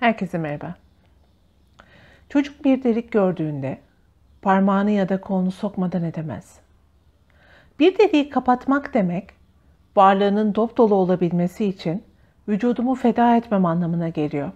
Herkese 0.00 0.38
merhaba. 0.38 0.74
Çocuk 2.28 2.64
bir 2.64 2.82
delik 2.82 3.12
gördüğünde 3.12 3.78
parmağını 4.42 4.90
ya 4.90 5.08
da 5.08 5.20
kolunu 5.20 5.50
sokmadan 5.50 6.02
edemez. 6.02 6.58
Bir 7.78 7.98
deliği 7.98 8.30
kapatmak 8.30 8.94
demek, 8.94 9.30
varlığının 9.96 10.54
dop 10.54 10.76
dolu 10.76 10.94
olabilmesi 10.94 11.64
için 11.64 12.02
vücudumu 12.48 12.94
feda 12.94 13.36
etmem 13.36 13.66
anlamına 13.66 14.08
geliyor. 14.08 14.50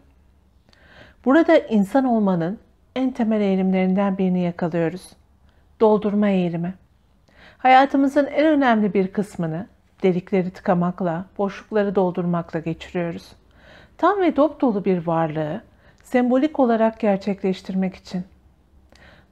Burada 1.25 1.59
insan 1.59 2.05
olmanın 2.05 2.59
en 2.97 3.11
temel 3.11 3.41
eğilimlerinden 3.41 4.19
birini 4.19 4.41
yakalıyoruz. 4.43 5.11
Doldurma 5.81 6.29
eğilimi. 6.29 6.75
Hayatımızın 7.59 8.27
en 8.27 8.47
önemli 8.47 8.95
bir 8.95 9.13
kısmını 9.13 9.67
delikleri 10.03 10.51
tıkamakla, 10.51 11.25
boşlukları 11.39 11.95
doldurmakla 11.95 12.59
geçiriyoruz. 12.59 13.40
Tam 14.01 14.21
ve 14.21 14.37
dop 14.37 14.61
dolu 14.61 14.85
bir 14.85 15.07
varlığı 15.07 15.61
sembolik 16.03 16.61
olarak 16.61 17.01
gerçekleştirmek 17.01 17.95
için. 17.95 18.25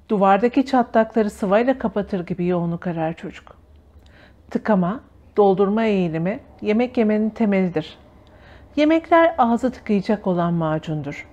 Duvardaki 0.08 0.66
çatlakları 0.66 1.30
sıvayla 1.30 1.78
kapatır 1.78 2.26
gibi 2.26 2.46
yoğunluk 2.46 2.86
arar 2.86 3.12
çocuk. 3.12 3.56
Tıkama, 4.50 5.00
doldurma 5.36 5.84
eğilimi 5.84 6.40
yemek 6.62 6.96
yemenin 6.96 7.30
temelidir. 7.30 7.98
Yemekler 8.76 9.34
ağzı 9.38 9.72
tıkayacak 9.72 10.26
olan 10.26 10.54
macundur. 10.54 11.26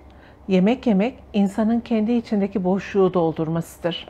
Yemek 0.48 0.86
yemek 0.86 1.18
insanın 1.32 1.80
kendi 1.80 2.12
içindeki 2.12 2.64
boşluğu 2.64 3.14
doldurmasıdır. 3.14 4.08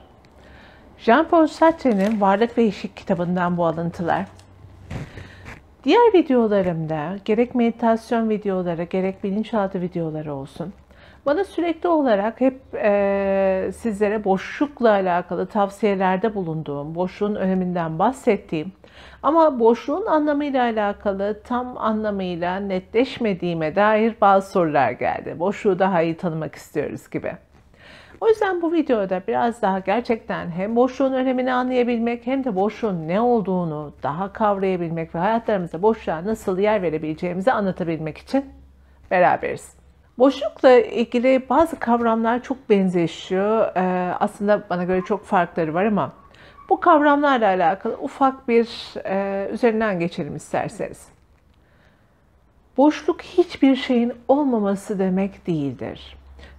Jean-Paul 0.98 1.48
Sartre'nin 1.48 2.20
Varlık 2.20 2.58
ve 2.58 2.66
İşik 2.66 2.96
kitabından 2.96 3.56
bu 3.56 3.66
alıntılar. 3.66 4.26
Diğer 5.86 6.12
videolarımda 6.14 7.16
gerek 7.24 7.54
meditasyon 7.54 8.28
videoları 8.28 8.82
gerek 8.82 9.24
bilinçaltı 9.24 9.80
videoları 9.80 10.34
olsun 10.34 10.72
bana 11.26 11.44
sürekli 11.44 11.88
olarak 11.88 12.40
hep 12.40 12.60
e, 12.74 13.70
sizlere 13.76 14.24
boşlukla 14.24 14.90
alakalı 14.90 15.46
tavsiyelerde 15.46 16.34
bulunduğum, 16.34 16.94
boşluğun 16.94 17.34
öneminden 17.34 17.98
bahsettiğim 17.98 18.72
ama 19.22 19.60
boşluğun 19.60 20.06
anlamıyla 20.06 20.62
alakalı 20.62 21.40
tam 21.44 21.78
anlamıyla 21.78 22.56
netleşmediğime 22.56 23.76
dair 23.76 24.14
bazı 24.20 24.50
sorular 24.50 24.90
geldi. 24.90 25.36
Boşluğu 25.38 25.78
daha 25.78 26.02
iyi 26.02 26.16
tanımak 26.16 26.54
istiyoruz 26.54 27.10
gibi. 27.10 27.32
O 28.20 28.28
yüzden 28.28 28.62
bu 28.62 28.72
videoda 28.72 29.22
biraz 29.28 29.62
daha 29.62 29.78
gerçekten 29.78 30.50
hem 30.50 30.76
boşluğun 30.76 31.12
önemini 31.12 31.52
anlayabilmek 31.52 32.26
hem 32.26 32.44
de 32.44 32.56
boşluğun 32.56 33.08
ne 33.08 33.20
olduğunu 33.20 33.92
daha 34.02 34.32
kavrayabilmek 34.32 35.14
ve 35.14 35.18
hayatlarımızda 35.18 35.82
boşluğa 35.82 36.24
nasıl 36.24 36.58
yer 36.58 36.82
verebileceğimizi 36.82 37.52
anlatabilmek 37.52 38.18
için 38.18 38.44
beraberiz. 39.10 39.76
Boşlukla 40.18 40.70
ilgili 40.70 41.48
bazı 41.48 41.78
kavramlar 41.78 42.42
çok 42.42 42.70
benzeşiyor. 42.70 43.76
Ee, 43.76 44.14
aslında 44.20 44.62
bana 44.70 44.84
göre 44.84 45.02
çok 45.02 45.24
farkları 45.24 45.74
var 45.74 45.84
ama 45.84 46.12
bu 46.68 46.80
kavramlarla 46.80 47.46
alakalı 47.46 47.96
ufak 48.00 48.48
bir 48.48 48.94
e, 49.04 49.48
üzerinden 49.52 50.00
geçelim 50.00 50.36
isterseniz. 50.36 51.08
Boşluk 52.76 53.22
hiçbir 53.22 53.76
şeyin 53.76 54.12
olmaması 54.28 54.98
demek 54.98 55.46
değildir. 55.46 56.16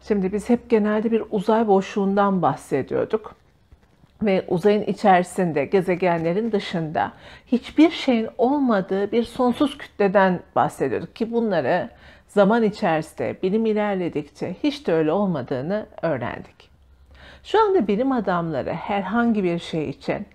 Şimdi 0.08 0.33
biz 0.33 0.50
hep 0.50 0.70
genelde 0.70 1.11
bir 1.11 1.23
uzay 1.31 1.67
boşluğundan 1.67 2.42
bahsediyorduk. 2.42 3.36
Ve 4.22 4.45
uzayın 4.47 4.83
içerisinde, 4.83 5.66
gezegenlerin 5.66 6.52
dışında 6.52 7.11
hiçbir 7.47 7.92
şeyin 7.92 8.30
olmadığı 8.38 9.11
bir 9.11 9.23
sonsuz 9.23 9.78
kütleden 9.78 10.39
bahsediyorduk 10.55 11.16
ki 11.16 11.31
bunları 11.31 11.89
zaman 12.28 12.64
içerisinde 12.64 13.38
bilim 13.44 13.66
ilerledikçe 13.66 14.55
hiç 14.64 14.88
de 14.88 14.94
öyle 14.94 15.11
olmadığını 15.11 15.86
öğrendik. 16.02 16.70
Şu 17.44 17.61
anda 17.61 17.88
bilim 17.88 18.11
adamları 18.11 18.73
herhangi 18.73 19.44
bir 19.44 19.59
şey 19.59 19.89
için 19.89 20.25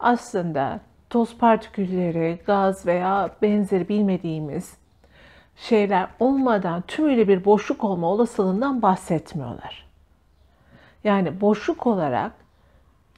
aslında 0.00 0.80
toz 1.10 1.38
partikülleri, 1.38 2.38
gaz 2.46 2.86
veya 2.86 3.30
benzeri 3.42 3.88
bilmediğimiz 3.88 4.74
şeyler 5.60 6.06
olmadan 6.20 6.82
tümüyle 6.82 7.28
bir 7.28 7.44
boşluk 7.44 7.84
olma 7.84 8.06
olasılığından 8.06 8.82
bahsetmiyorlar. 8.82 9.86
Yani 11.04 11.40
boşluk 11.40 11.86
olarak 11.86 12.32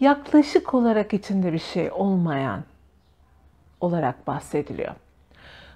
yaklaşık 0.00 0.74
olarak 0.74 1.14
içinde 1.14 1.52
bir 1.52 1.58
şey 1.58 1.90
olmayan 1.92 2.64
olarak 3.80 4.26
bahsediliyor. 4.26 4.94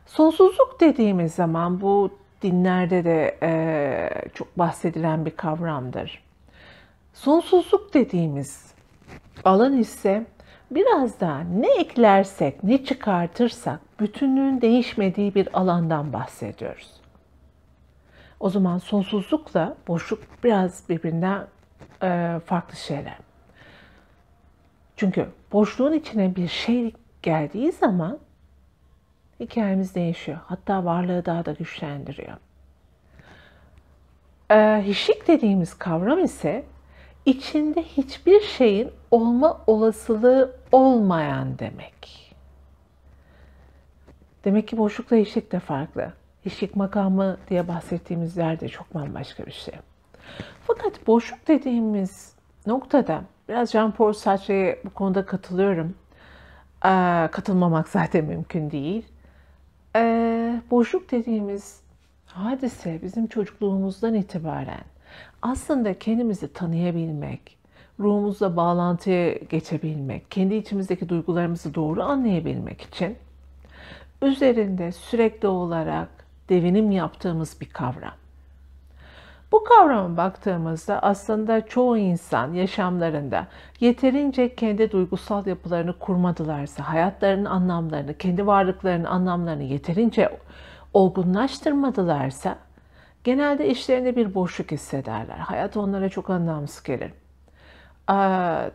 Sonsuzluk 0.06 0.80
dediğimiz 0.80 1.34
zaman 1.34 1.80
bu 1.80 2.10
dinlerde 2.42 3.04
de 3.04 3.38
e, 3.42 4.30
çok 4.34 4.58
bahsedilen 4.58 5.26
bir 5.26 5.36
kavramdır. 5.36 6.22
Sonsuzluk 7.14 7.94
dediğimiz 7.94 8.74
alan 9.44 9.78
ise 9.78 10.26
biraz 10.70 11.20
daha 11.20 11.40
ne 11.40 11.74
eklersek, 11.74 12.64
ne 12.64 12.84
çıkartırsak 12.84 13.85
bütünlüğün 14.00 14.60
değişmediği 14.60 15.34
bir 15.34 15.58
alandan 15.58 16.12
bahsediyoruz. 16.12 16.90
O 18.40 18.50
zaman 18.50 18.78
sonsuzlukla 18.78 19.76
boşluk 19.88 20.22
biraz 20.44 20.88
birbirinden 20.88 21.46
e, 22.02 22.40
farklı 22.46 22.76
şeyler. 22.76 23.16
Çünkü 24.96 25.28
boşluğun 25.52 25.92
içine 25.92 26.36
bir 26.36 26.48
şey 26.48 26.94
geldiği 27.22 27.72
zaman 27.72 28.18
hikayemiz 29.40 29.94
değişiyor. 29.94 30.38
Hatta 30.46 30.84
varlığı 30.84 31.24
daha 31.26 31.44
da 31.44 31.52
güçlendiriyor. 31.52 32.36
Ee, 34.50 34.82
hişik 34.86 35.28
dediğimiz 35.28 35.74
kavram 35.74 36.24
ise 36.24 36.64
içinde 37.24 37.82
hiçbir 37.82 38.40
şeyin 38.40 38.90
olma 39.10 39.60
olasılığı 39.66 40.56
olmayan 40.72 41.58
demek. 41.58 42.25
Demek 44.46 44.68
ki 44.68 44.78
boşlukla 44.78 45.16
hiçlik 45.16 45.52
de 45.52 45.60
farklı. 45.60 46.12
Hiçlik 46.44 46.76
makamı 46.76 47.36
diye 47.50 47.68
bahsettiğimiz 47.68 48.36
yerde 48.36 48.68
çok 48.68 48.94
bambaşka 48.94 49.46
bir 49.46 49.52
şey. 49.52 49.74
Fakat 50.66 51.06
boşluk 51.06 51.48
dediğimiz 51.48 52.32
noktada 52.66 53.22
biraz 53.48 53.74
Jean-Paul 53.74 54.14
Sartre'ye 54.14 54.80
bu 54.84 54.90
konuda 54.90 55.26
katılıyorum. 55.26 55.94
Ee, 56.84 57.28
katılmamak 57.32 57.88
zaten 57.98 58.24
mümkün 58.24 58.70
değil. 58.70 59.04
Ee, 59.96 60.60
boşluk 60.70 61.10
dediğimiz 61.10 61.80
hadise 62.26 63.02
bizim 63.02 63.26
çocukluğumuzdan 63.26 64.14
itibaren 64.14 64.84
aslında 65.42 65.98
kendimizi 65.98 66.52
tanıyabilmek, 66.52 67.58
ruhumuzla 68.00 68.56
bağlantıya 68.56 69.34
geçebilmek, 69.34 70.30
kendi 70.30 70.54
içimizdeki 70.54 71.08
duygularımızı 71.08 71.74
doğru 71.74 72.02
anlayabilmek 72.02 72.82
için 72.82 73.16
üzerinde 74.22 74.92
sürekli 74.92 75.48
olarak 75.48 76.08
devinim 76.48 76.90
yaptığımız 76.90 77.60
bir 77.60 77.68
kavram. 77.68 78.14
Bu 79.52 79.64
kavrama 79.64 80.16
baktığımızda 80.16 80.98
aslında 81.02 81.66
çoğu 81.66 81.98
insan 81.98 82.52
yaşamlarında 82.52 83.46
yeterince 83.80 84.54
kendi 84.54 84.90
duygusal 84.90 85.46
yapılarını 85.46 85.98
kurmadılarsa, 85.98 86.88
hayatlarının 86.88 87.44
anlamlarını, 87.44 88.18
kendi 88.18 88.46
varlıklarının 88.46 89.04
anlamlarını 89.04 89.62
yeterince 89.62 90.38
olgunlaştırmadılarsa 90.94 92.58
genelde 93.24 93.68
işlerinde 93.68 94.16
bir 94.16 94.34
boşluk 94.34 94.70
hissederler. 94.70 95.38
Hayat 95.38 95.76
onlara 95.76 96.08
çok 96.08 96.30
anlamsız 96.30 96.82
gelir. 96.82 97.12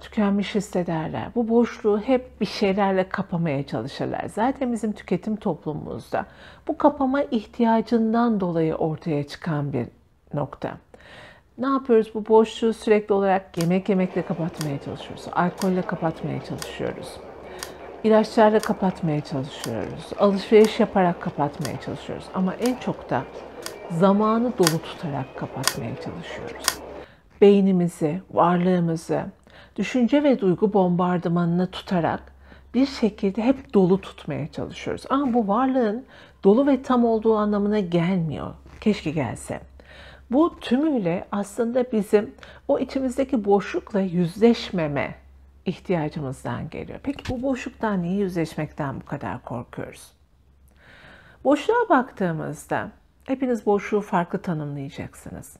Tükenmiş 0.02 0.56
hissederler. 0.56 1.28
Bu 1.36 1.50
boşluğu 1.50 2.00
hep 2.00 2.42
bir 2.42 2.46
şeylerle 2.46 3.10
kapamaya 3.10 3.68
çalışırlar. 3.68 4.26
Zaten 4.26 4.74
bizim 4.74 4.92
tüketim 4.92 5.36
toplumumuzda 5.36 6.26
bu 6.68 6.78
kapama 6.78 7.24
ihtiyacından 7.24 8.40
dolayı 8.40 8.76
ortaya 8.76 9.28
çıkan 9.28 9.74
bir 9.74 9.88
nokta. 10.34 10.78
Ne 11.58 11.68
yapıyoruz? 11.68 12.12
Bu 12.14 12.28
boşluğu 12.28 12.74
sürekli 12.74 13.14
olarak 13.14 13.58
yemek 13.58 13.90
yemekle 13.90 14.22
kapatmaya 14.22 14.82
çalışıyoruz. 14.82 15.26
Alkolle 15.32 15.82
kapatmaya 15.82 16.44
çalışıyoruz. 16.44 17.08
İlaçlarla 18.04 18.60
kapatmaya 18.60 19.22
çalışıyoruz. 19.22 20.10
Alışveriş 20.20 20.80
yaparak 20.80 21.22
kapatmaya 21.22 21.82
çalışıyoruz. 21.82 22.26
Ama 22.34 22.54
en 22.54 22.76
çok 22.76 23.10
da 23.10 23.24
zamanı 23.92 24.58
dolu 24.58 24.82
tutarak 24.82 25.38
kapatmaya 25.38 25.96
çalışıyoruz. 25.96 26.81
Beynimizi, 27.42 28.22
varlığımızı, 28.32 29.26
düşünce 29.76 30.24
ve 30.24 30.40
duygu 30.40 30.74
bombardımanını 30.74 31.72
tutarak 31.72 32.34
bir 32.74 32.86
şekilde 32.86 33.42
hep 33.42 33.74
dolu 33.74 34.02
tutmaya 34.02 34.52
çalışıyoruz. 34.52 35.04
Ama 35.10 35.34
bu 35.34 35.48
varlığın 35.48 36.06
dolu 36.44 36.68
ve 36.68 36.82
tam 36.82 37.06
olduğu 37.06 37.38
anlamına 37.38 37.80
gelmiyor. 37.80 38.54
Keşke 38.82 39.12
gelse. 39.12 39.62
Bu 40.32 40.60
tümüyle 40.60 41.28
aslında 41.32 41.92
bizim 41.92 42.36
o 42.68 42.80
içimizdeki 42.80 43.46
boşlukla 43.46 44.00
yüzleşmeme 44.00 45.16
ihtiyacımızdan 45.66 46.70
geliyor. 46.70 47.00
Peki 47.04 47.24
bu 47.30 47.42
boşluktan 47.42 48.02
niye 48.02 48.20
yüzleşmekten 48.20 49.02
bu 49.02 49.06
kadar 49.06 49.44
korkuyoruz? 49.44 50.12
Boşluğa 51.44 51.90
baktığımızda 51.90 52.92
Hepiniz 53.24 53.66
boşluğu 53.66 54.02
farklı 54.02 54.42
tanımlayacaksınız. 54.42 55.58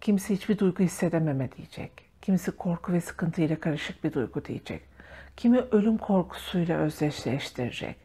Kimisi 0.00 0.34
hiçbir 0.34 0.58
duygu 0.58 0.82
hissedememe 0.82 1.52
diyecek. 1.52 1.92
Kimisi 2.22 2.50
korku 2.50 2.92
ve 2.92 3.00
sıkıntıyla 3.00 3.60
karışık 3.60 4.04
bir 4.04 4.12
duygu 4.12 4.44
diyecek. 4.44 4.82
Kimi 5.36 5.58
ölüm 5.58 5.98
korkusuyla 5.98 6.78
özdeşleştirecek. 6.78 7.96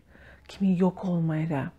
Kimi 0.48 0.80
yok 0.80 1.06
olmayla. 1.06 1.72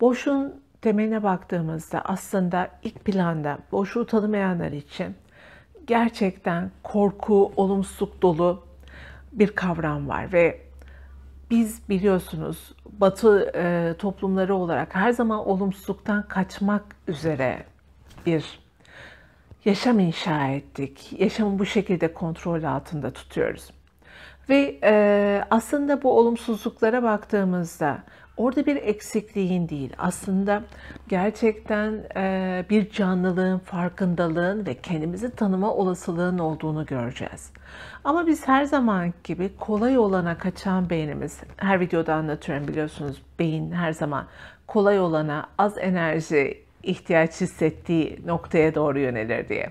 Boşluğun 0.00 0.60
temeline 0.82 1.22
baktığımızda 1.22 2.00
aslında 2.00 2.70
ilk 2.82 3.04
planda 3.04 3.58
boşluğu 3.72 4.06
tanımayanlar 4.06 4.72
için 4.72 5.16
gerçekten 5.86 6.70
korku, 6.82 7.52
olumsuzluk 7.56 8.22
dolu 8.22 8.66
bir 9.32 9.48
kavram 9.48 10.08
var 10.08 10.32
ve 10.32 10.60
biz 11.50 11.88
biliyorsunuz 11.88 12.74
Batı 12.86 13.52
e, 13.54 13.94
toplumları 13.98 14.54
olarak 14.54 14.94
her 14.94 15.10
zaman 15.10 15.48
olumsuzluktan 15.48 16.28
kaçmak 16.28 16.84
üzere 17.08 17.64
bir 18.26 18.65
yaşam 19.66 19.98
inşa 19.98 20.48
ettik. 20.48 21.12
Yaşamı 21.18 21.58
bu 21.58 21.66
şekilde 21.66 22.12
kontrol 22.12 22.62
altında 22.62 23.10
tutuyoruz. 23.10 23.70
Ve 24.48 24.78
e, 24.82 25.44
aslında 25.50 26.02
bu 26.02 26.18
olumsuzluklara 26.18 27.02
baktığımızda 27.02 27.98
orada 28.36 28.66
bir 28.66 28.76
eksikliğin 28.76 29.68
değil, 29.68 29.92
aslında 29.98 30.62
gerçekten 31.08 32.04
e, 32.16 32.64
bir 32.70 32.90
canlılığın, 32.90 33.58
farkındalığın 33.58 34.66
ve 34.66 34.74
kendimizi 34.74 35.30
tanıma 35.30 35.74
olasılığın 35.74 36.38
olduğunu 36.38 36.86
göreceğiz. 36.86 37.50
Ama 38.04 38.26
biz 38.26 38.48
her 38.48 38.64
zaman 38.64 39.14
gibi 39.24 39.56
kolay 39.56 39.98
olana 39.98 40.38
kaçan 40.38 40.90
beynimiz, 40.90 41.40
her 41.56 41.80
videoda 41.80 42.14
anlatıyorum 42.14 42.68
biliyorsunuz 42.68 43.22
beyin 43.38 43.72
her 43.72 43.92
zaman 43.92 44.26
kolay 44.66 45.00
olana 45.00 45.46
az 45.58 45.78
enerji 45.78 46.65
ihtiyaç 46.86 47.40
hissettiği 47.40 48.18
noktaya 48.26 48.74
doğru 48.74 48.98
yönelir 48.98 49.48
diye. 49.48 49.70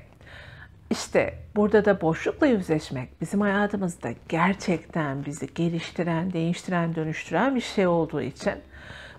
İşte 0.90 1.34
burada 1.56 1.86
da 1.86 2.02
boşlukla 2.02 2.48
yüzleşmek 2.48 3.22
bizim 3.22 3.42
hayatımızda 3.42 4.10
gerçekten 4.30 5.26
bizi 5.26 5.54
geliştiren, 5.54 6.34
değiştiren, 6.34 6.96
dönüştüren 6.96 7.56
bir 7.56 7.62
şey 7.62 7.88
olduğu 7.88 8.22
için 8.22 8.54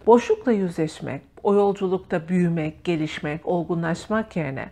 boşlukla 0.07 0.53
yüzleşmek, 0.53 1.23
o 1.43 1.55
yolculukta 1.55 2.29
büyümek, 2.29 2.85
gelişmek, 2.85 3.47
olgunlaşmak 3.47 4.37
yerine 4.37 4.69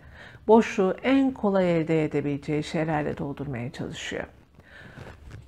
boşluğu 0.47 0.95
en 1.03 1.31
kolay 1.31 1.77
elde 1.77 2.03
edebileceği 2.03 2.63
şeylerle 2.63 3.17
doldurmaya 3.17 3.71
çalışıyor. 3.71 4.23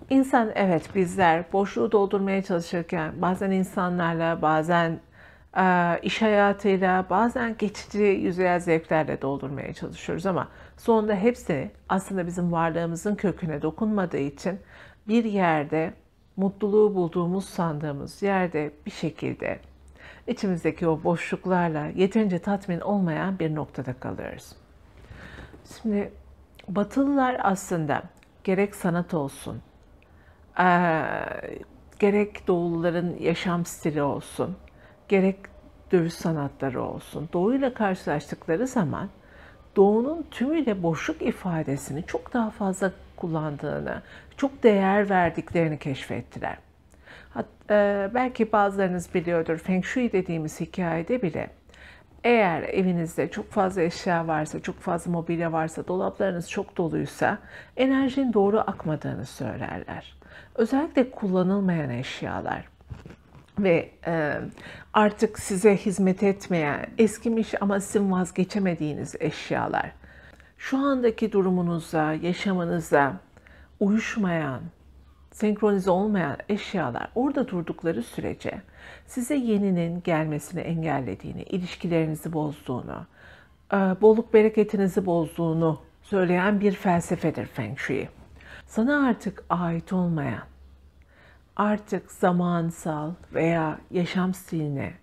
İnsan 0.09 0.51
evet 0.55 0.95
bizler 0.95 1.43
boşluğu 1.53 1.91
doldurmaya 1.91 2.43
çalışırken 2.43 3.11
bazen 3.21 3.51
insanlarla, 3.51 4.41
bazen 4.41 4.99
iş 6.03 6.21
hayatıyla, 6.21 7.05
bazen 7.09 7.55
geçici 7.57 8.03
yüzeyel 8.03 8.59
zevklerle 8.59 9.21
doldurmaya 9.21 9.73
çalışıyoruz 9.73 10.25
ama 10.25 10.47
sonunda 10.77 11.15
hepsi 11.15 11.71
aslında 11.89 12.27
bizim 12.27 12.51
varlığımızın 12.51 13.15
köküne 13.15 13.61
dokunmadığı 13.61 14.17
için 14.17 14.59
bir 15.07 15.23
yerde 15.23 15.93
mutluluğu 16.37 16.95
bulduğumuz 16.95 17.45
sandığımız 17.45 18.21
yerde 18.21 18.71
bir 18.85 18.91
şekilde 18.91 19.59
içimizdeki 20.27 20.87
o 20.87 21.03
boşluklarla 21.03 21.85
yeterince 21.85 22.39
tatmin 22.39 22.79
olmayan 22.79 23.39
bir 23.39 23.55
noktada 23.55 23.93
kalıyoruz. 23.93 24.55
Şimdi 25.81 26.11
Batılılar 26.69 27.37
aslında 27.43 28.03
gerek 28.43 28.75
sanat 28.75 29.13
olsun, 29.13 29.61
e, 30.59 30.65
gerek 31.99 32.47
Doğuluların 32.47 33.17
yaşam 33.19 33.65
stili 33.65 34.01
olsun, 34.01 34.57
gerek 35.09 35.35
dövüş 35.91 36.13
sanatları 36.13 36.81
olsun, 36.81 37.29
doğuyla 37.33 37.73
karşılaştıkları 37.73 38.67
zaman 38.67 39.09
doğunun 39.75 40.25
tümüyle 40.31 40.83
boşluk 40.83 41.21
ifadesini 41.21 42.05
çok 42.05 42.33
daha 42.33 42.49
fazla 42.49 42.91
kullandığını, 43.15 44.01
çok 44.37 44.63
değer 44.63 45.09
verdiklerini 45.09 45.79
keşfettiler. 45.79 46.57
Hat, 47.29 47.45
e, 47.69 48.09
belki 48.13 48.51
bazılarınız 48.51 49.13
biliyordur, 49.13 49.57
Feng 49.57 49.85
Shui 49.85 50.11
dediğimiz 50.11 50.59
hikayede 50.59 51.21
bile 51.21 51.49
eğer 52.23 52.61
evinizde 52.63 53.31
çok 53.31 53.51
fazla 53.51 53.81
eşya 53.81 54.27
varsa, 54.27 54.59
çok 54.59 54.79
fazla 54.79 55.11
mobilya 55.11 55.51
varsa, 55.51 55.87
dolaplarınız 55.87 56.49
çok 56.49 56.77
doluysa 56.77 57.37
enerjinin 57.77 58.33
doğru 58.33 58.59
akmadığını 58.59 59.25
söylerler. 59.25 60.17
Özellikle 60.55 61.11
kullanılmayan 61.11 61.89
eşyalar 61.89 62.65
ve 63.59 63.91
e, 64.07 64.41
artık 64.93 65.39
size 65.39 65.77
hizmet 65.77 66.23
etmeyen, 66.23 66.87
eskimiş 66.97 67.61
ama 67.61 67.79
sizin 67.79 68.11
vazgeçemediğiniz 68.11 69.15
eşyalar, 69.19 69.91
şu 70.57 70.77
andaki 70.77 71.31
durumunuza, 71.31 72.13
yaşamınıza 72.13 73.19
uyuşmayan, 73.79 74.61
senkronize 75.31 75.91
olmayan 75.91 76.37
eşyalar 76.49 77.09
orada 77.15 77.47
durdukları 77.47 78.03
sürece 78.03 78.61
size 79.05 79.35
yeninin 79.35 80.03
gelmesini 80.03 80.61
engellediğini, 80.61 81.43
ilişkilerinizi 81.43 82.33
bozduğunu, 82.33 83.05
e, 83.73 83.75
bolluk 83.75 84.33
bereketinizi 84.33 85.05
bozduğunu 85.05 85.79
söyleyen 86.01 86.59
bir 86.59 86.71
felsefedir 86.71 87.45
Feng 87.45 87.77
Shui. 87.77 88.09
Sana 88.67 89.07
artık 89.07 89.43
ait 89.49 89.93
olmayan, 89.93 90.43
artık 91.57 92.11
zamansal 92.11 93.11
veya 93.33 93.77
yaşam 93.91 94.33
stiline 94.33 94.93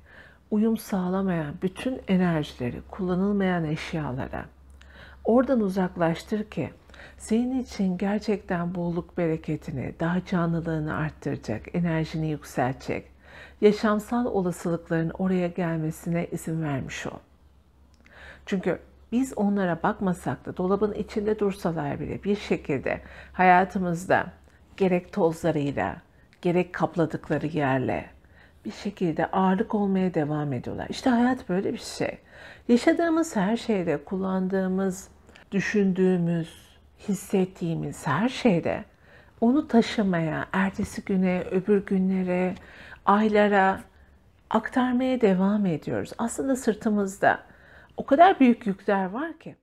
uyum 0.50 0.76
sağlamayan 0.76 1.54
bütün 1.62 2.00
enerjileri, 2.08 2.82
kullanılmayan 2.90 3.64
eşyalara 3.64 4.44
oradan 5.24 5.60
uzaklaştır 5.60 6.44
ki 6.44 6.70
senin 7.18 7.62
için 7.62 7.98
gerçekten 7.98 8.74
bolluk 8.74 9.18
bereketini, 9.18 9.94
daha 10.00 10.24
canlılığını 10.24 10.96
arttıracak, 10.96 11.74
enerjini 11.74 12.30
yükseltecek, 12.30 13.06
yaşamsal 13.60 14.26
olasılıkların 14.26 15.10
oraya 15.18 15.48
gelmesine 15.48 16.26
izin 16.26 16.62
vermiş 16.62 17.06
ol. 17.06 17.18
Çünkü 18.46 18.78
biz 19.12 19.32
onlara 19.36 19.82
bakmasak 19.82 20.46
da 20.46 20.56
dolabın 20.56 20.92
içinde 20.92 21.38
dursalar 21.38 22.00
bile 22.00 22.24
bir 22.24 22.36
şekilde 22.36 23.00
hayatımızda 23.32 24.26
gerek 24.76 25.12
tozlarıyla, 25.12 25.96
gerek 26.44 26.72
kapladıkları 26.72 27.46
yerle 27.46 28.06
bir 28.64 28.70
şekilde 28.70 29.26
ağırlık 29.26 29.74
olmaya 29.74 30.14
devam 30.14 30.52
ediyorlar. 30.52 30.86
İşte 30.90 31.10
hayat 31.10 31.48
böyle 31.48 31.72
bir 31.72 31.78
şey. 31.98 32.18
Yaşadığımız 32.68 33.36
her 33.36 33.56
şeyde, 33.56 34.04
kullandığımız, 34.04 35.08
düşündüğümüz, 35.52 36.78
hissettiğimiz 37.08 38.06
her 38.06 38.28
şeyde 38.28 38.84
onu 39.40 39.68
taşımaya, 39.68 40.46
ertesi 40.52 41.04
güne, 41.04 41.42
öbür 41.50 41.86
günlere, 41.86 42.54
aylara 43.06 43.80
aktarmaya 44.50 45.20
devam 45.20 45.66
ediyoruz. 45.66 46.12
Aslında 46.18 46.56
sırtımızda 46.56 47.40
o 47.96 48.06
kadar 48.06 48.40
büyük 48.40 48.66
yükler 48.66 49.10
var 49.10 49.38
ki 49.38 49.56